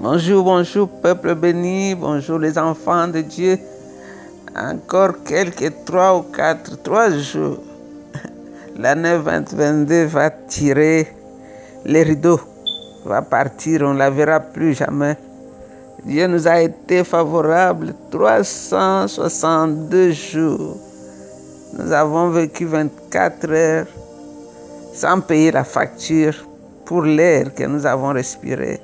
[0.00, 3.58] Bonjour, bonjour, peuple béni, bonjour les enfants de Dieu.
[4.56, 7.58] Encore quelques trois ou quatre, trois jours,
[8.78, 11.08] l'année 2022 va tirer
[11.84, 12.38] les rideaux,
[13.04, 15.16] va partir, on ne la verra plus jamais.
[16.04, 20.76] Dieu nous a été favorable 362 jours.
[21.76, 23.86] Nous avons vécu 24 heures
[24.94, 26.36] sans payer la facture
[26.84, 28.80] pour l'air que nous avons respiré.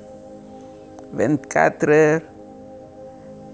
[1.15, 2.21] 24 heures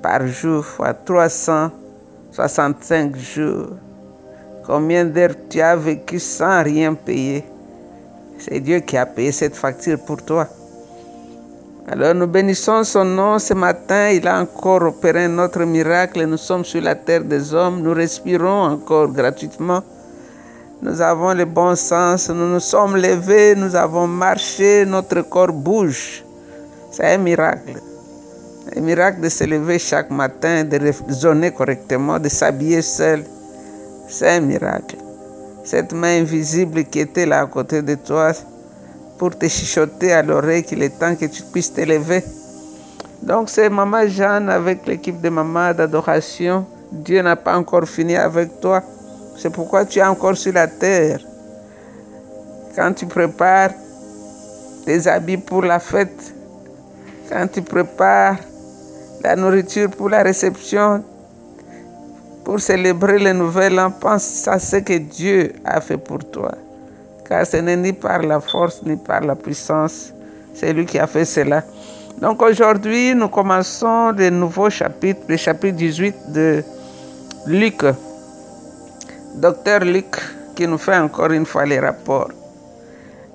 [0.01, 3.67] par jour fois 365 jours.
[4.65, 7.45] Combien d'heures tu as vécu sans rien payer?
[8.39, 10.47] C'est Dieu qui a payé cette facture pour toi.
[11.87, 14.09] Alors nous bénissons son nom ce matin.
[14.09, 16.25] Il a encore opéré notre miracle.
[16.25, 17.83] Nous sommes sur la terre des hommes.
[17.83, 19.83] Nous respirons encore gratuitement.
[20.81, 22.27] Nous avons le bon sens.
[22.29, 23.53] Nous nous sommes levés.
[23.55, 24.83] Nous avons marché.
[24.87, 26.23] Notre corps bouge.
[26.91, 27.79] C'est un miracle.
[28.75, 33.23] Un miracle de se lever chaque matin, de raisonner correctement, de s'habiller seul.
[34.09, 34.97] C'est un miracle.
[35.63, 38.33] Cette main invisible qui était là à côté de toi
[39.17, 42.23] pour te chuchoter à l'oreille qu'il est temps que tu puisses te lever.
[43.23, 46.65] Donc c'est Maman Jeanne avec l'équipe de Maman d'adoration.
[46.91, 48.83] Dieu n'a pas encore fini avec toi.
[49.37, 51.19] C'est pourquoi tu es encore sur la terre.
[52.75, 53.71] Quand tu prépares
[54.85, 56.33] tes habits pour la fête,
[57.31, 58.35] quand tu prépares
[59.23, 61.03] la nourriture pour la réception,
[62.43, 66.51] pour célébrer le nouvel an, pense à ce que Dieu a fait pour toi.
[67.29, 70.13] Car ce n'est ni par la force ni par la puissance,
[70.53, 71.63] c'est lui qui a fait cela.
[72.19, 76.63] Donc aujourd'hui, nous commençons le nouveau chapitre, le chapitre 18 de
[77.47, 77.83] Luc.
[79.35, 80.17] Docteur Luc
[80.55, 82.29] qui nous fait encore une fois les rapports.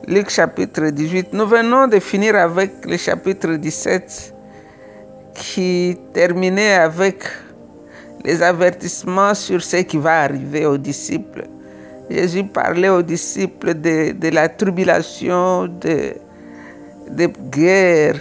[0.08, 1.32] Luc chapitre 18.
[1.32, 4.32] Nous venons de finir avec le chapitre 17
[5.34, 7.24] qui terminait avec
[8.24, 11.48] les avertissements sur ce qui va arriver aux disciples.
[12.08, 16.14] Jésus parlait aux disciples de, la tribulation, de,
[17.10, 18.20] de guerre,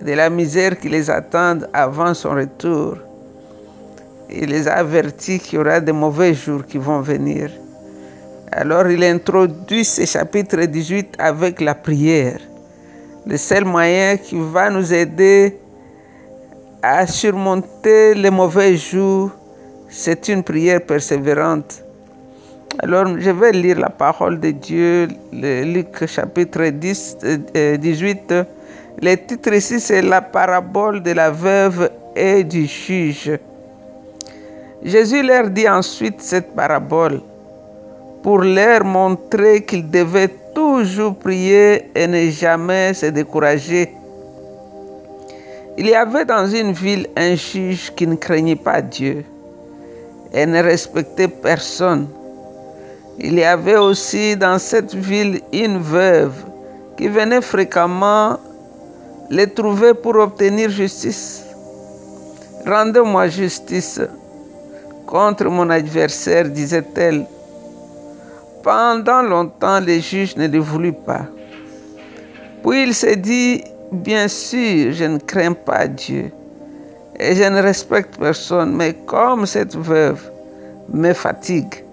[0.00, 2.96] de la misère qui les attend avant son retour.
[4.30, 7.50] Il les a avertis qu'il y aura de mauvais jours qui vont venir.
[8.58, 12.40] Alors il introduit ce chapitre 18 avec la prière.
[13.26, 15.58] Le seul moyen qui va nous aider
[16.82, 19.30] à surmonter les mauvais jours,
[19.90, 21.82] c'est une prière persévérante.
[22.78, 27.18] Alors je vais lire la parole de Dieu, le Luc chapitre 10,
[27.78, 28.34] 18.
[29.02, 33.38] Le titre ici, c'est la parabole de la veuve et du juge.
[34.82, 37.20] Jésus leur dit ensuite cette parabole
[38.22, 43.92] pour leur montrer qu'ils devaient toujours prier et ne jamais se décourager.
[45.78, 49.24] Il y avait dans une ville un juge qui ne craignait pas Dieu
[50.32, 52.08] et ne respectait personne.
[53.18, 56.34] Il y avait aussi dans cette ville une veuve
[56.96, 58.38] qui venait fréquemment
[59.30, 61.44] les trouver pour obtenir justice.
[62.66, 64.00] Rendez-moi justice
[65.06, 67.26] contre mon adversaire, disait-elle.
[68.66, 71.26] Pendant longtemps, le juge ne le voulut pas.
[72.64, 73.62] Puis il s'est dit,
[73.92, 76.32] bien sûr, je ne crains pas Dieu
[77.20, 80.20] et je ne respecte personne, mais comme cette veuve
[80.92, 81.84] me fatigue,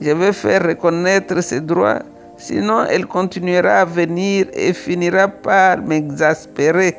[0.00, 2.00] je vais faire reconnaître ses droits,
[2.36, 6.96] sinon elle continuera à venir et finira par m'exaspérer.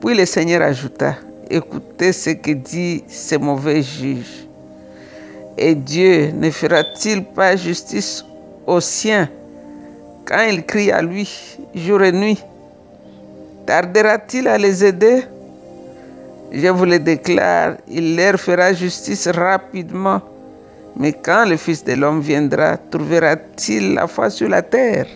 [0.00, 1.16] Puis le Seigneur ajouta,
[1.50, 4.48] écoutez ce que dit ce mauvais juge.
[5.58, 8.24] Et Dieu ne fera-t-il pas justice
[8.66, 9.28] aux siens
[10.24, 11.28] quand ils crient à lui
[11.74, 12.42] jour et nuit?
[13.66, 15.22] Tardera-t-il à les aider?
[16.52, 20.20] Je vous le déclare, il leur fera justice rapidement.
[20.96, 25.06] Mais quand le Fils de l'homme viendra, trouvera-t-il la foi sur la terre?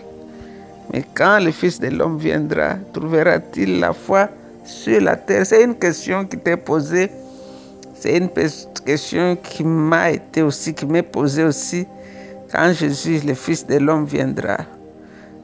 [0.91, 4.29] Mais quand le Fils de l'homme viendra, trouvera-t-il la foi
[4.65, 5.45] sur la terre?
[5.45, 7.11] C'est une question qui t'est posée
[7.99, 8.29] c'est une
[8.85, 11.87] question qui m'a été aussi, qui m'est posée aussi
[12.51, 14.57] quand Jésus, le Fils de l'homme, viendra.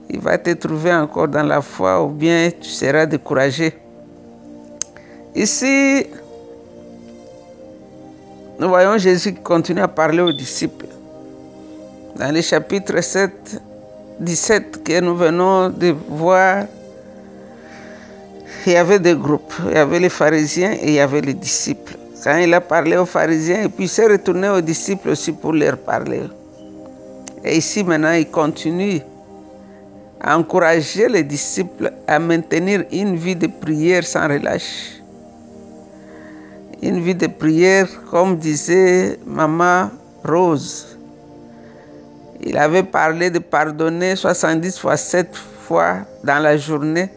[0.10, 3.74] Il va te trouver encore dans la foi ou bien tu seras découragé.
[5.36, 6.06] Ici,
[8.60, 10.86] nous voyons Jésus qui continue à parler aux disciples.
[12.16, 13.60] Dans le chapitre 7,
[14.20, 16.66] 17 que nous venons de voir,
[18.68, 19.54] il y avait deux groupes.
[19.68, 21.98] Il y avait les pharisiens et il y avait les disciples.
[22.24, 25.78] Quand il a parlé aux pharisiens, et puis s'est retourné aux disciples aussi pour leur
[25.78, 26.22] parler.
[27.44, 29.02] Et ici maintenant, il continue
[30.24, 35.02] a encouragé les disciples à maintenir une vie de prière sans relâche.
[36.82, 39.90] Une vie de prière, comme disait Maman
[40.24, 40.98] Rose.
[42.42, 47.10] Il avait parlé de pardonner 70 fois 7 fois dans la journée.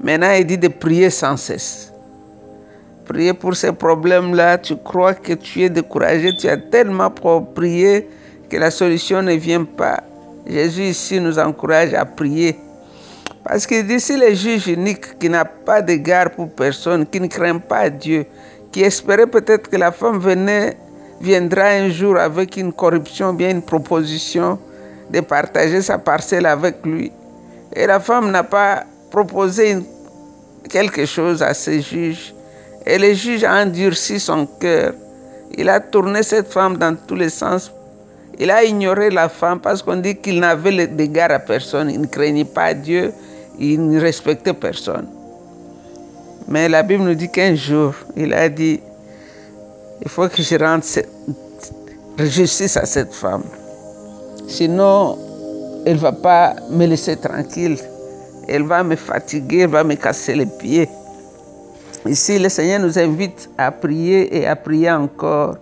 [0.00, 1.93] Maintenant, il dit de prier sans cesse.
[3.06, 7.10] Prier pour ces problèmes-là, tu crois que tu es découragé, tu as tellement
[7.54, 8.08] prié
[8.48, 10.02] que la solution ne vient pas.
[10.46, 12.56] Jésus ici nous encourage à prier.
[13.44, 17.26] Parce qu'il dit, si le juge unique qui n'a pas d'égard pour personne, qui ne
[17.26, 18.24] craint pas Dieu,
[18.72, 20.76] qui espérait peut-être que la femme venait,
[21.20, 24.58] viendra un jour avec une corruption, bien une proposition
[25.10, 27.12] de partager sa parcelle avec lui.
[27.74, 29.76] Et la femme n'a pas proposé
[30.70, 32.34] quelque chose à ce juge.
[32.86, 34.92] Et le juge a endurci son cœur.
[35.56, 37.70] Il a tourné cette femme dans tous les sens
[38.38, 42.06] il a ignoré la femme parce qu'on dit qu'il n'avait d'égard à personne, il ne
[42.06, 43.12] craignait pas Dieu,
[43.58, 45.06] il ne respectait personne.
[46.48, 48.80] Mais la Bible nous dit qu'un jour, il a dit,
[50.02, 50.82] il faut que je rende
[52.18, 53.44] justice à cette femme.
[54.48, 55.16] Sinon,
[55.86, 57.78] elle ne va pas me laisser tranquille.
[58.48, 60.88] Elle va me fatiguer, elle va me casser les pieds.
[62.06, 65.56] Ici, le Seigneur nous invite à prier et à prier encore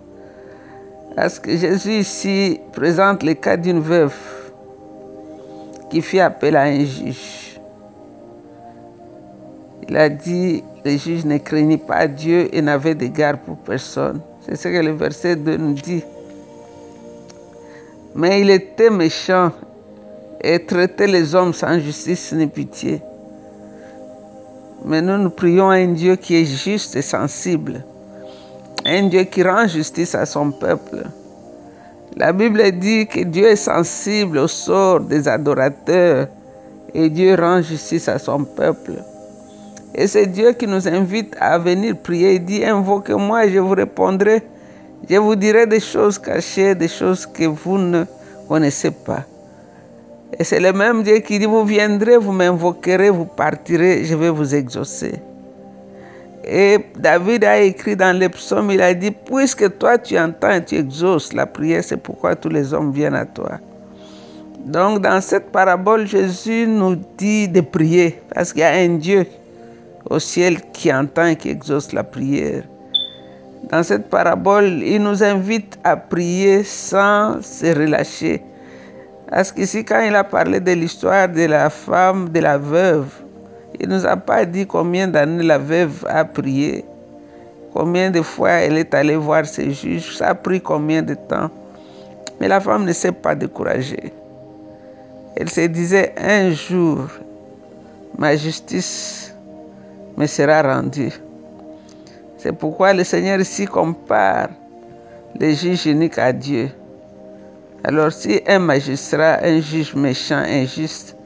[1.15, 4.15] parce que Jésus ici présente le cas d'une veuve
[5.89, 7.59] qui fit appel à un juge.
[9.87, 14.21] Il a dit, le juge ne craignit pas Dieu et n'avait d'égard pour personne.
[14.41, 16.03] C'est ce que le verset 2 nous dit.
[18.15, 19.51] Mais il était méchant
[20.41, 23.01] et traitait les hommes sans justice ni pitié.
[24.85, 27.83] Mais nous, nous prions un Dieu qui est juste et sensible
[28.85, 31.03] un Dieu qui rend justice à son peuple.
[32.17, 36.27] La Bible dit que Dieu est sensible au sort des adorateurs
[36.93, 38.93] et Dieu rend justice à son peuple.
[39.95, 42.35] Et c'est Dieu qui nous invite à venir prier.
[42.35, 44.43] Il dit, invoquez-moi et je vous répondrai.
[45.09, 48.03] Je vous dirai des choses cachées, des choses que vous ne
[48.47, 49.23] connaissez pas.
[50.39, 54.29] Et c'est le même Dieu qui dit, vous viendrez, vous m'invoquerez, vous partirez, je vais
[54.29, 55.13] vous exaucer.
[56.45, 60.65] Et David a écrit dans les psaumes, il a dit, puisque toi tu entends et
[60.65, 63.59] tu exauces la prière, c'est pourquoi tous les hommes viennent à toi.
[64.65, 69.25] Donc dans cette parabole, Jésus nous dit de prier, parce qu'il y a un Dieu
[70.09, 72.63] au ciel qui entend et qui exauce la prière.
[73.71, 78.41] Dans cette parabole, il nous invite à prier sans se relâcher.
[79.29, 83.07] Parce qu'ici, quand il a parlé de l'histoire de la femme, de la veuve,
[83.79, 86.85] il ne nous a pas dit combien d'années la veuve a prié,
[87.73, 91.49] combien de fois elle est allée voir ses juges, ça a pris combien de temps.
[92.39, 94.13] Mais la femme ne s'est pas découragée.
[95.35, 97.07] Elle se disait, un jour,
[98.17, 99.33] ma justice
[100.17, 101.13] me sera rendue.
[102.37, 104.49] C'est pourquoi le Seigneur ici compare
[105.39, 106.69] les juges uniques à Dieu.
[107.85, 111.17] Alors si un magistrat, un juge méchant, injuste,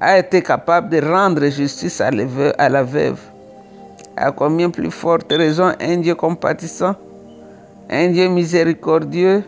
[0.00, 3.20] a été capable de rendre justice à la veuve.
[4.16, 6.96] À combien plus forte raison un Dieu compatissant,
[7.88, 9.44] un Dieu miséricordieux,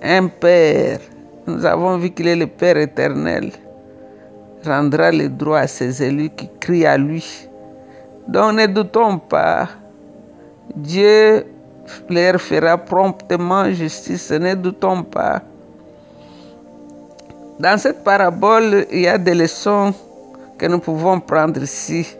[0.00, 1.00] un Père,
[1.48, 3.50] nous avons vu qu'il est le Père éternel,
[4.64, 7.48] rendra le droit à ses élus qui crient à lui.
[8.28, 9.68] Donc ne doutons pas,
[10.76, 11.44] Dieu
[12.08, 15.42] leur fera promptement justice, ne doutons pas.
[17.58, 19.94] Dans cette parabole, il y a des leçons
[20.58, 22.16] que nous pouvons prendre ici.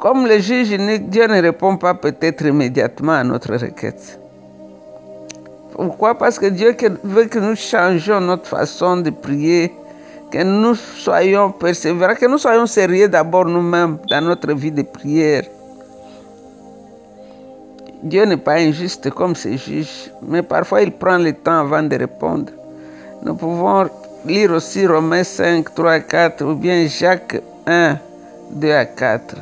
[0.00, 4.18] Comme le juge unique, Dieu ne répond pas peut-être immédiatement à notre requête.
[5.72, 6.16] Pourquoi?
[6.16, 9.72] Parce que Dieu veut que nous changions notre façon de prier,
[10.32, 15.44] que nous soyons persévérants, que nous soyons sérieux d'abord nous-mêmes dans notre vie de prière.
[18.02, 21.96] Dieu n'est pas injuste comme ses juges, mais parfois il prend le temps avant de
[21.96, 22.52] répondre.
[23.24, 23.90] Nous pouvons
[24.24, 27.98] lire aussi Romains 5, 3 à 4 ou bien Jacques 1,
[28.52, 29.34] 2 à 4.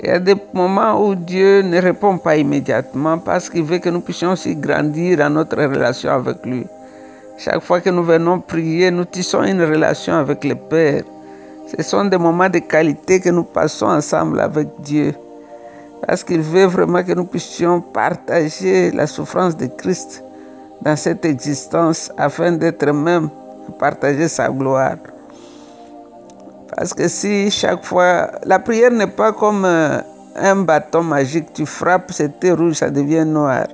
[0.00, 3.88] Il y a des moments où Dieu ne répond pas immédiatement parce qu'il veut que
[3.88, 6.66] nous puissions aussi grandir dans notre relation avec lui.
[7.38, 11.02] Chaque fois que nous venons prier, nous tissons une relation avec le Père.
[11.74, 15.14] Ce sont des moments de qualité que nous passons ensemble avec Dieu
[16.06, 20.24] parce qu'il veut vraiment que nous puissions partager la souffrance de Christ
[20.82, 23.30] dans cette existence afin d'être même
[23.78, 24.96] partager sa gloire?
[26.76, 29.98] Parce que si chaque fois, la prière n'est pas comme euh,
[30.36, 33.66] un bâton magique, tu frappes, c'était rouge, ça devient noir.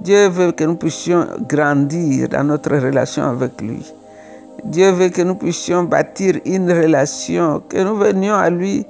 [0.00, 3.84] Dieu veut que nous puissions grandir dans notre relation avec lui.
[4.64, 8.84] Dieu veut que nous puissions bâtir une relation, que nous venions à lui,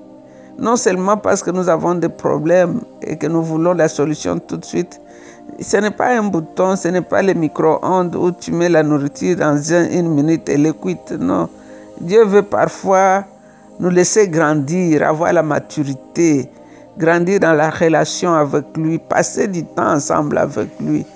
[0.59, 4.57] non seulement parce que nous avons des problèmes et que nous voulons la solution tout
[4.57, 5.01] de suite.
[5.61, 9.37] Ce n'est pas un bouton, ce n'est pas le micro-ondes où tu mets la nourriture
[9.37, 11.13] dans une minute et l'écoute.
[11.13, 11.49] Non.
[12.01, 13.25] Dieu veut parfois
[13.79, 16.51] nous laisser grandir, avoir la maturité,
[16.99, 21.07] grandir dans la relation avec lui, passer du temps ensemble avec lui,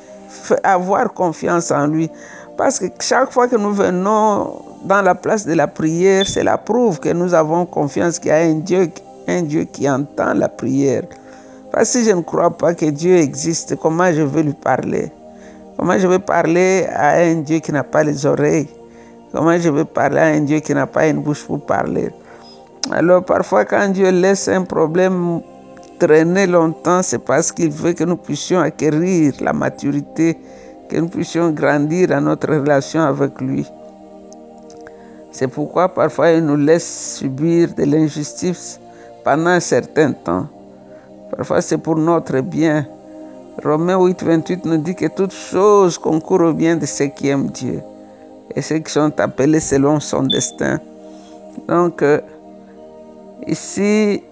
[0.63, 2.09] avoir confiance en lui.
[2.57, 6.59] Parce que chaque fois que nous venons dans la place de la prière, c'est la
[6.59, 8.89] preuve que nous avons confiance qu'il y a un Dieu,
[9.29, 11.05] un Dieu qui entend la prière.
[11.71, 15.11] Parce que je ne crois pas que Dieu existe, comment je vais lui parler?
[15.77, 18.69] Comment je vais parler à un Dieu qui n'a pas les oreilles?
[19.33, 22.11] Comment je vais parler à un Dieu qui n'a pas une bouche pour parler?
[22.91, 25.41] Alors parfois quand Dieu laisse un problème
[25.99, 30.37] traîner longtemps, c'est parce qu'il veut que nous puissions acquérir la maturité
[30.89, 33.65] que nous puissions grandir dans notre relation avec lui.
[35.31, 38.79] C'est pourquoi parfois il nous laisse subir de l'injustice
[39.25, 40.47] pendant un certain temps.
[41.37, 42.87] Parfois c'est pour notre bien.
[43.63, 47.51] Romains 8, 28 nous dit que toutes choses concourent au bien de ceux qui aiment
[47.51, 47.83] Dieu
[48.55, 50.81] et ceux qui sont appelés selon son destin.
[51.69, 52.21] Donc, euh,
[53.47, 54.23] ici,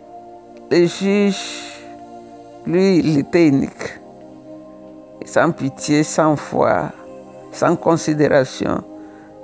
[0.71, 1.37] le juge,
[2.67, 4.01] lui, il était unique
[5.25, 6.91] sans pitié, sans foi,
[7.53, 8.83] sans considération.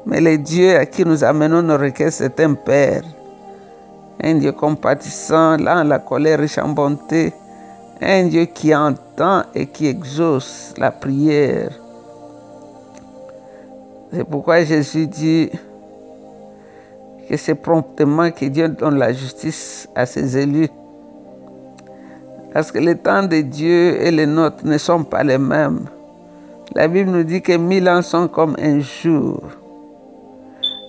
[0.04, 3.02] Mais le Dieu à qui nous amenons nos requêtes, c'est un Père,
[4.22, 7.32] un Dieu compatissant, là la colère riche en bonté,
[8.00, 11.70] un Dieu qui entend et qui exauce la prière.
[14.12, 15.50] C'est pourquoi Jésus dit
[17.28, 20.68] que c'est promptement que Dieu donne la justice à ses élus.
[22.52, 25.86] Parce que les temps de Dieu et les nôtres ne sont pas les mêmes.
[26.74, 29.42] La Bible nous dit que mille ans sont comme un jour.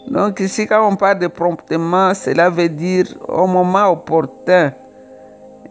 [0.08, 4.74] Donc ici, quand on parle de promptement, cela veut dire au moment opportun.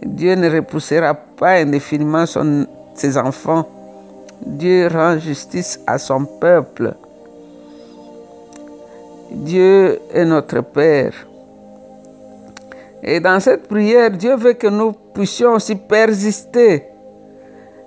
[0.04, 2.24] Dieu ne repoussera pas indéfiniment
[2.94, 3.66] ses enfants.
[4.44, 6.94] Dieu rend justice à son peuple.
[9.30, 11.14] Dieu est notre Père.
[13.02, 16.84] Et dans cette prière, Dieu veut que nous puissions aussi persister.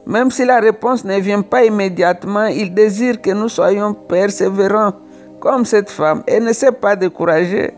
[0.05, 4.93] Même si la réponse ne vient pas immédiatement, il désire que nous soyons persévérants,
[5.39, 6.23] comme cette femme.
[6.27, 7.73] Elle ne s'est pas découragée.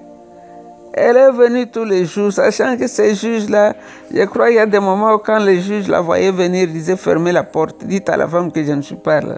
[0.93, 3.73] Elle est venue tous les jours, sachant que ces juges-là,
[4.13, 6.73] je crois qu'il y a des moments où quand les juges la voyaient venir, ils
[6.73, 9.37] disaient fermez la porte, dites à la femme que je ne suis pas là.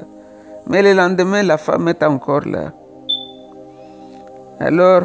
[0.65, 2.71] Mais le lendemain, la femme est encore là.
[4.59, 5.03] Alors,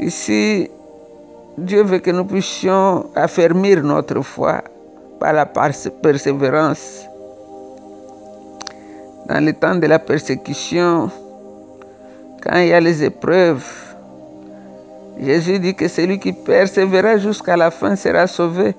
[0.00, 0.68] ici,
[1.56, 4.62] Dieu veut que nous puissions affermir notre foi
[5.18, 7.06] par la persévérance.
[9.28, 11.10] Dans le temps de la persécution,
[12.42, 13.64] quand il y a les épreuves,
[15.20, 18.74] Jésus dit que celui qui persévérera jusqu'à la fin sera sauvé.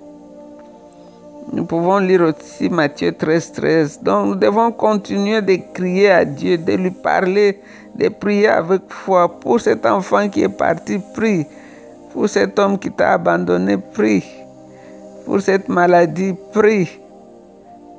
[1.54, 4.00] Nous pouvons lire aussi Matthieu 13, 13.
[4.02, 7.60] Donc nous devons continuer de crier à Dieu, de lui parler,
[7.96, 11.00] de prier avec foi pour cet enfant qui est parti.
[11.14, 11.46] Prie
[12.14, 14.24] pour cet homme qui t'a abandonné, prie.
[15.26, 16.90] Pour cette maladie, prie.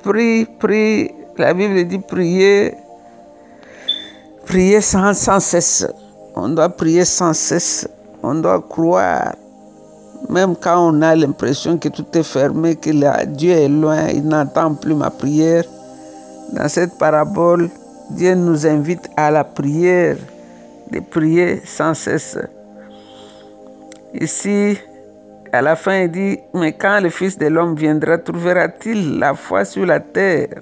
[0.03, 1.11] Prie, prie.
[1.37, 2.75] La Bible dit prier.
[4.45, 5.87] Prier sans, cesse.
[6.35, 7.87] On doit prier sans cesse.
[8.21, 9.35] On doit croire.
[10.29, 12.91] Même quand on a l'impression que tout est fermé, que
[13.25, 15.63] Dieu est loin, il n'entend plus ma prière.
[16.53, 17.69] Dans cette parabole,
[18.11, 20.17] Dieu nous invite à la prière,
[20.91, 22.37] de prier sans cesse.
[24.13, 24.77] Ici,
[25.51, 29.65] à la fin, il dit, mais quand le Fils de l'homme viendra, trouvera-t-il la foi
[29.65, 30.61] sur la terre?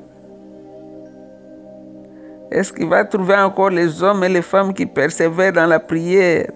[2.52, 6.52] Est-ce qu'il va trouver encore les hommes et les femmes qui persévèrent dans la prière?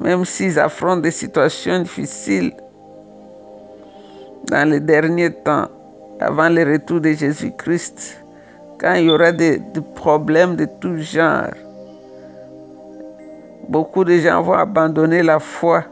[0.00, 2.52] Même s'ils affrontent des situations difficiles
[4.50, 5.68] dans les derniers temps,
[6.20, 8.24] avant le retour de Jésus-Christ,
[8.78, 9.60] quand il y aura des,
[9.94, 11.50] problèmes de tout genre,
[13.68, 15.84] Beaucoup de gens vont abandonner la foi.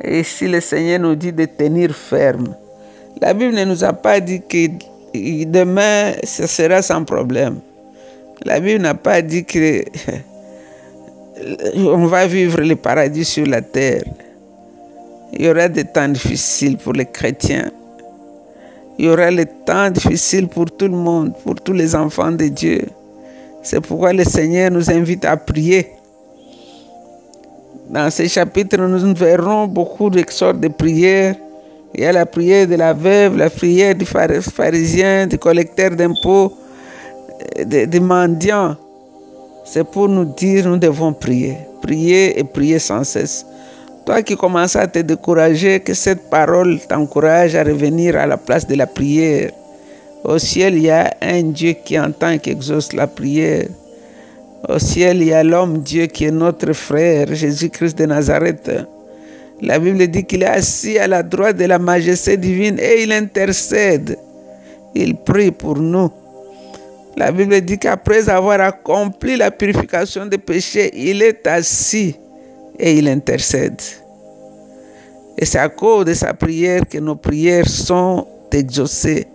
[0.00, 2.54] Et si le Seigneur nous dit de tenir ferme,
[3.20, 4.68] la Bible ne nous a pas dit que
[5.14, 7.60] demain, ce sera sans problème.
[8.44, 9.84] La Bible n'a pas dit que
[11.76, 14.02] on va vivre le paradis sur la terre.
[15.32, 17.70] Il y aura des temps difficiles pour les chrétiens.
[18.98, 22.48] Il y aura des temps difficiles pour tout le monde, pour tous les enfants de
[22.48, 22.82] Dieu.
[23.62, 25.86] C'est pourquoi le Seigneur nous invite à prier
[27.92, 31.36] dans ces chapitres, nous verrons beaucoup de sortes de prières
[31.94, 36.56] Il y a la prière de la veuve, la prière du pharisien, du collecteur d'impôts,
[37.64, 38.76] des mendiants.
[39.64, 41.56] C'est pour nous dire nous devons prier.
[41.82, 43.44] Prier et prier sans cesse.
[44.06, 48.66] Toi qui commences à te décourager, que cette parole t'encourage à revenir à la place
[48.66, 49.50] de la prière.
[50.24, 53.66] Au ciel, il y a un Dieu qui entend et qui exauce la prière.
[54.68, 58.70] Au ciel, il y a l'homme Dieu qui est notre frère, Jésus-Christ de Nazareth.
[59.62, 63.12] La Bible dit qu'il est assis à la droite de la majesté divine et il
[63.12, 64.18] intercède.
[64.92, 66.10] Il prie pour nous.
[67.16, 72.16] La Bible dit qu'après avoir accompli la purification des péchés, il est assis
[72.76, 73.80] et il intercède.
[75.38, 79.28] Et c'est à cause de sa prière que nos prières sont exaucées,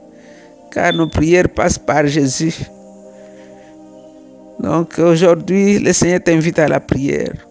[0.71, 2.55] car nos prières passent par Jésus.
[4.59, 7.47] Donc aujourd'hui, le Seigneur t'invite à la prière.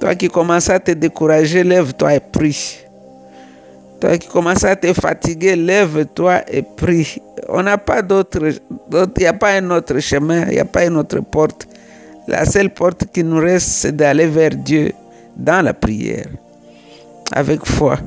[0.00, 2.78] Toi qui commences à te décourager, lève-toi et prie.
[4.00, 7.20] Toi qui commences à te fatiguer, lève-toi et prie.
[7.52, 11.68] Il n'y a pas un autre chemin, il n'y a pas une autre porte.
[12.26, 14.92] La seule porte qui nous reste, c'est d'aller vers Dieu
[15.36, 16.28] dans la prière,
[17.32, 17.98] avec foi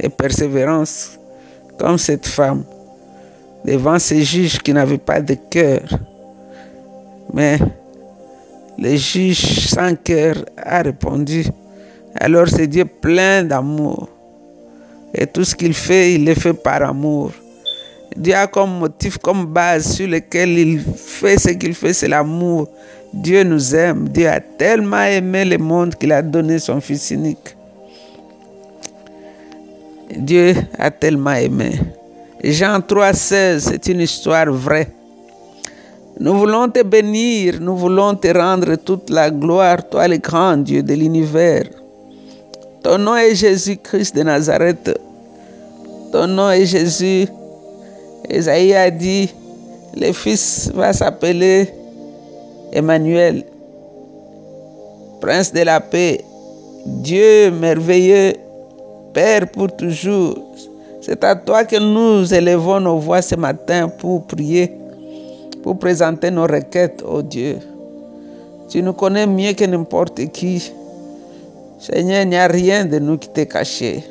[0.00, 1.18] et persévérance,
[1.78, 2.64] comme cette femme,
[3.64, 5.82] devant ces juges qui n'avaient pas de cœur.
[7.32, 7.58] Mais
[8.78, 11.44] le juge sans cœur a répondu.
[12.16, 14.08] Alors c'est Dieu plein d'amour.
[15.14, 17.30] Et tout ce qu'il fait, il le fait par amour.
[18.16, 22.68] Dieu a comme motif, comme base sur lequel il fait ce qu'il fait, c'est l'amour.
[23.12, 24.08] Dieu nous aime.
[24.08, 27.56] Dieu a tellement aimé le monde qu'il a donné son Fils unique.
[30.16, 31.80] Dieu a tellement aimé.
[32.42, 34.88] Jean 3,16, c'est une histoire vraie.
[36.20, 40.80] Nous voulons te bénir, nous voulons te rendre toute la gloire, toi le grand Dieu
[40.80, 41.64] de l'univers.
[42.84, 44.96] Ton nom est Jésus-Christ de Nazareth.
[46.12, 47.26] Ton nom est Jésus.
[48.28, 49.34] Esaïe a dit,
[49.96, 51.68] le Fils va s'appeler
[52.72, 53.44] Emmanuel,
[55.20, 56.20] Prince de la paix,
[56.86, 58.34] Dieu merveilleux,
[59.12, 60.38] Père pour toujours.
[61.00, 64.70] C'est à toi que nous élevons nos voix ce matin pour prier
[65.64, 67.56] pour présenter nos requêtes, au Dieu.
[68.68, 70.70] Tu nous connais mieux que n'importe qui.
[71.78, 74.04] Seigneur, il n'y a rien de nous qui t'est caché.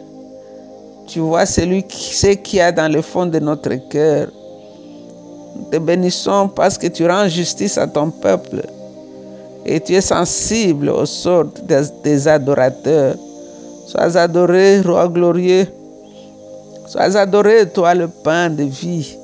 [1.06, 4.30] Tu vois celui qui, ce qu'il y a dans le fond de notre cœur.
[5.56, 8.64] Nous te bénissons parce que tu rends justice à ton peuple
[9.64, 11.62] et tu es sensible aux sortes
[12.04, 13.16] des adorateurs.
[13.86, 15.68] Sois adoré, roi glorieux.
[16.88, 19.18] Sois adoré, toi le pain de vie.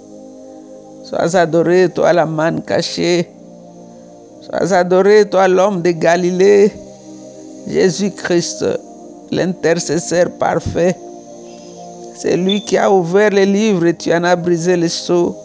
[1.10, 3.28] Sois adoré, toi la manne cachée.
[4.42, 6.72] Sois adoré, toi l'homme de Galilée.
[7.68, 8.64] Jésus-Christ,
[9.32, 10.96] l'intercesseur parfait.
[12.16, 15.36] C'est lui qui a ouvert les livres et tu en as brisé les sceaux.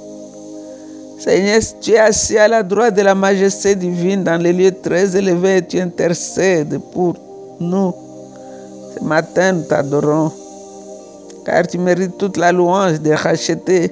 [1.18, 5.16] Seigneur, tu es assis à la droite de la majesté divine dans les lieux très
[5.16, 7.14] élevés et tu intercèdes pour
[7.58, 7.94] nous.
[8.94, 10.30] Ce matin, nous t'adorons,
[11.46, 13.90] car tu mérites toute la louange de racheter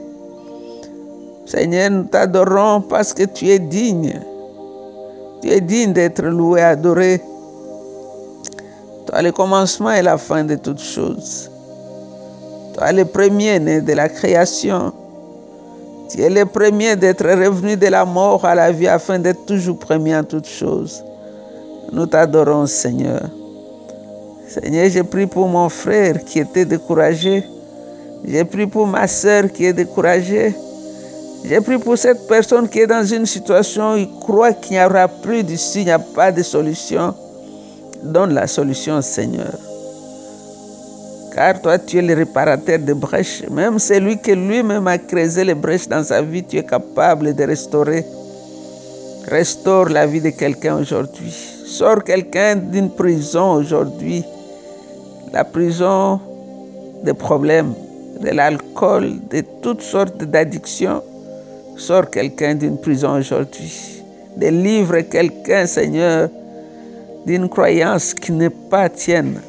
[1.52, 4.18] Seigneur, nous t'adorons parce que tu es digne.
[5.42, 7.20] Tu es digne d'être loué, adoré.
[9.06, 11.50] Toi, le commencement et la fin de toutes choses.
[12.72, 14.94] Toi, le premier né de la création.
[16.08, 19.78] Tu es le premier d'être revenu de la mort à la vie afin d'être toujours
[19.78, 21.04] premier en toutes choses.
[21.92, 23.28] Nous t'adorons, Seigneur.
[24.48, 27.44] Seigneur, j'ai prie pour mon frère qui était découragé.
[28.24, 30.54] J'ai prie pour ma soeur qui est découragée.
[31.44, 35.08] J'ai pris pour cette personne qui est dans une situation, il croit qu'il n'y aura
[35.08, 37.14] plus d'ici, il n'y a pas de solution.
[38.02, 39.52] Donne la solution, Seigneur.
[41.34, 43.42] Car toi, tu es le réparateur de brèches.
[43.50, 47.44] Même celui qui lui-même a creusé les brèches dans sa vie, tu es capable de
[47.44, 48.04] restaurer.
[49.28, 51.32] Restaure la vie de quelqu'un aujourd'hui.
[51.66, 54.22] Sors quelqu'un d'une prison aujourd'hui.
[55.32, 56.20] La prison
[57.02, 57.72] des problèmes,
[58.20, 61.02] de l'alcool, de toutes sortes d'addictions.
[61.76, 64.02] Sors quelqu'un d'une prison aujourd'hui.
[64.36, 66.28] Délivre quelqu'un, Seigneur,
[67.26, 69.40] d'une croyance qui n'est pas tienne.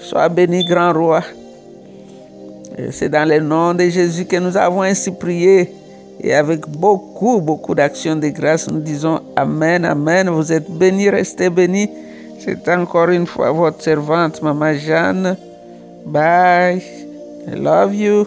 [0.00, 1.22] Sois béni, grand roi.
[2.90, 5.72] C'est dans le nom de Jésus que nous avons ainsi prié.
[6.20, 10.28] Et avec beaucoup, beaucoup d'actions de grâce, nous disons Amen, Amen.
[10.30, 11.88] Vous êtes bénis, restez bénis.
[12.38, 15.36] C'est encore une fois votre servante, Maman Jeanne.
[16.06, 16.82] Bye.
[17.48, 18.26] I love you.